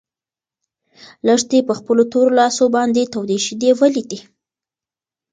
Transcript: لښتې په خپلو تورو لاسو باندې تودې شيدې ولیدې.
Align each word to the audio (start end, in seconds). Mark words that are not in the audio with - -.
لښتې 1.27 1.59
په 1.67 1.73
خپلو 1.79 2.03
تورو 2.11 2.31
لاسو 2.39 2.63
باندې 2.75 3.01
تودې 3.13 3.37
شيدې 3.45 3.71
ولیدې. 3.79 4.19